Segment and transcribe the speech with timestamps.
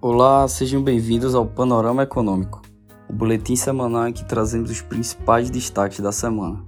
[0.00, 2.62] Olá, sejam bem-vindos ao Panorama Econômico,
[3.10, 6.64] o boletim semanal em que trazemos os principais destaques da semana.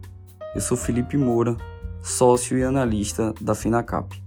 [0.53, 1.57] Eu sou Felipe Moura,
[2.03, 4.21] sócio e analista da Finacap.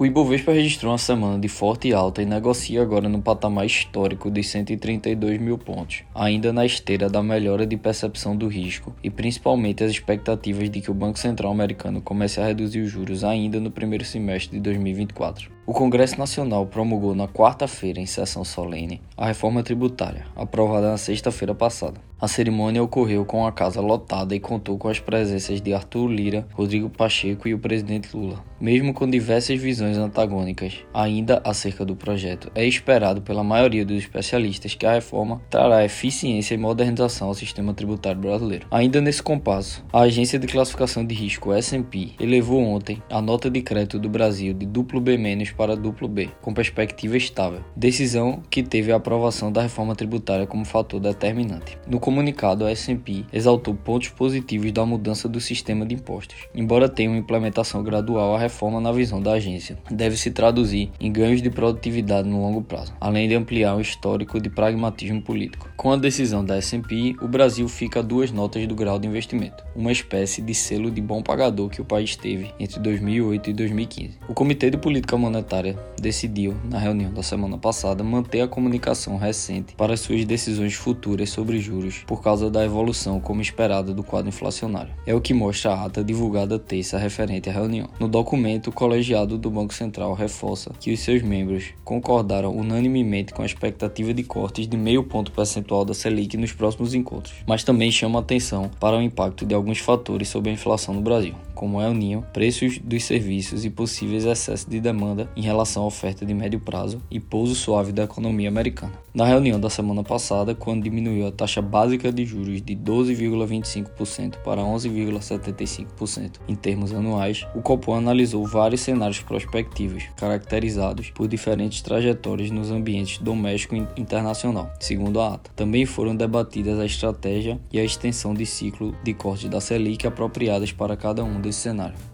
[0.00, 4.42] O Ibovespa registrou uma semana de forte alta e negocia agora no patamar histórico de
[4.42, 9.90] 132 mil pontos, ainda na esteira da melhora de percepção do risco e principalmente as
[9.90, 14.02] expectativas de que o Banco Central americano comece a reduzir os juros ainda no primeiro
[14.02, 15.50] semestre de 2024.
[15.70, 21.54] O Congresso Nacional promulgou na quarta-feira, em sessão solene, a reforma tributária, aprovada na sexta-feira
[21.54, 22.00] passada.
[22.20, 26.46] A cerimônia ocorreu com a casa lotada e contou com as presenças de Arthur Lira,
[26.52, 28.44] Rodrigo Pacheco e o presidente Lula.
[28.60, 34.74] Mesmo com diversas visões antagônicas ainda acerca do projeto, é esperado pela maioria dos especialistas
[34.74, 38.66] que a reforma trará eficiência e modernização ao sistema tributário brasileiro.
[38.70, 43.62] Ainda nesse compasso, a agência de classificação de risco S&P elevou ontem a nota de
[43.62, 45.16] crédito do Brasil de duplo B-
[45.60, 50.64] para duplo B, com perspectiva estável, decisão que teve a aprovação da reforma tributária como
[50.64, 51.76] fator determinante.
[51.86, 56.48] No comunicado, a S&P exaltou pontos positivos da mudança do sistema de impostos.
[56.54, 61.12] Embora tenha uma implementação gradual, a reforma, na visão da agência, deve se traduzir em
[61.12, 65.68] ganhos de produtividade no longo prazo, além de ampliar o histórico de pragmatismo político.
[65.76, 69.62] Com a decisão da S&P, o Brasil fica a duas notas do grau de investimento,
[69.76, 74.18] uma espécie de selo de bom pagador que o país teve entre 2008 e 2015.
[74.26, 79.16] O Comitê de Política Monetária monetária decidiu, na reunião da semana passada, manter a comunicação
[79.16, 84.28] recente para suas decisões futuras sobre juros por causa da evolução como esperada do quadro
[84.28, 84.92] inflacionário.
[85.06, 87.88] É o que mostra a ata divulgada terça referente à reunião.
[87.98, 93.42] No documento, o colegiado do Banco Central reforça que os seus membros concordaram unanimemente com
[93.42, 97.90] a expectativa de cortes de meio ponto percentual da Selic nos próximos encontros, mas também
[97.90, 101.86] chama atenção para o impacto de alguns fatores sobre a inflação no Brasil como é
[101.86, 106.34] o ninho, preços dos serviços e possíveis excessos de demanda em relação à oferta de
[106.34, 108.92] médio prazo e pouso suave da economia americana.
[109.12, 114.62] Na reunião da semana passada, quando diminuiu a taxa básica de juros de 12,25% para
[114.62, 122.70] 11,75% em termos anuais, o Copom analisou vários cenários prospectivos, caracterizados por diferentes trajetórias nos
[122.70, 125.50] ambientes doméstico e internacional, segundo a ata.
[125.56, 130.72] Também foram debatidas a estratégia e a extensão de ciclo de corte da Selic apropriadas
[130.72, 132.09] para cada um desse cenário.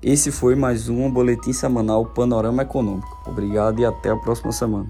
[0.00, 3.20] Esse foi mais um boletim semanal Panorama Econômico.
[3.26, 4.86] Obrigado e até a próxima semana.